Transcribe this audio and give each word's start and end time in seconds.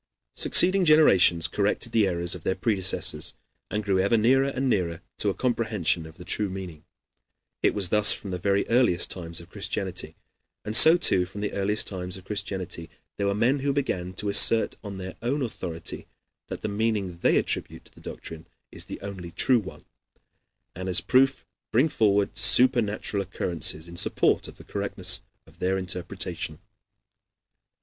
Succeeding 0.33 0.83
generations 0.83 1.47
corrected 1.47 1.91
the 1.91 2.07
errors 2.07 2.33
of 2.33 2.41
their 2.41 2.55
predecessors, 2.55 3.35
and 3.69 3.83
grew 3.83 3.99
ever 3.99 4.17
nearer 4.17 4.47
and 4.47 4.67
nearer 4.67 5.03
to 5.19 5.29
a 5.29 5.35
comprehension 5.35 6.07
of 6.07 6.17
the 6.17 6.25
true 6.25 6.49
meaning. 6.49 6.83
It 7.61 7.75
was 7.75 7.89
thus 7.89 8.11
from 8.11 8.31
the 8.31 8.39
very 8.39 8.67
earliest 8.67 9.11
times 9.11 9.39
of 9.39 9.51
Christianity. 9.51 10.15
And 10.65 10.75
so, 10.75 10.97
too, 10.97 11.25
from 11.27 11.41
the 11.41 11.51
earliest 11.53 11.85
times 11.85 12.17
of 12.17 12.25
Christianity 12.25 12.89
there 13.17 13.27
were 13.27 13.35
men 13.35 13.59
who 13.59 13.73
began 13.73 14.13
to 14.13 14.29
assert 14.29 14.75
on 14.83 14.97
their 14.97 15.13
own 15.21 15.43
authority 15.43 16.07
that 16.47 16.63
the 16.63 16.67
meaning 16.67 17.17
they 17.19 17.37
attribute 17.37 17.85
to 17.85 17.93
the 17.93 18.01
doctrine 18.01 18.47
is 18.71 18.85
the 18.85 18.99
only 19.01 19.29
true 19.29 19.59
one, 19.59 19.85
and 20.75 20.89
as 20.89 20.99
proof 20.99 21.45
bring 21.69 21.89
forward 21.89 22.35
supernatural 22.35 23.21
occurrences 23.21 23.87
in 23.87 23.95
support 23.95 24.47
of 24.47 24.57
the 24.57 24.63
correctness 24.63 25.21
of 25.45 25.59
their 25.59 25.77
interpretation. 25.77 26.57